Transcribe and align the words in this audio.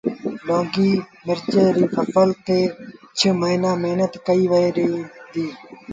لونگي 0.47 0.91
مرچ 1.25 1.47
ري 1.77 1.85
ڦسل 1.93 2.29
تي 2.45 2.59
ڇه 3.17 3.29
موهيݩآݩ 3.39 3.81
مهنت 3.83 4.13
ڪئيٚ 4.27 4.49
وهي 4.51 4.69
ديٚ 5.33 5.47